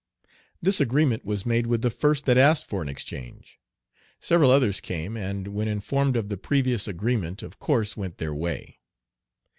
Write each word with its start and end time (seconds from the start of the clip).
This 0.63 0.81
agreement 0.81 1.23
was 1.25 1.45
made 1.45 1.67
with 1.67 1.83
the 1.83 1.91
first 1.91 2.25
that 2.25 2.35
asked 2.35 2.65
for 2.67 2.81
an 2.81 2.89
exchange. 2.89 3.59
Several 4.19 4.49
others 4.49 4.81
came, 4.81 5.15
and, 5.15 5.49
when 5.49 5.67
informed 5.67 6.15
of 6.17 6.27
the 6.27 6.37
previous 6.37 6.87
agreement, 6.87 7.43
of 7.43 7.59
course 7.59 7.95
went 7.95 8.17
their 8.17 8.33
way. 8.33 8.79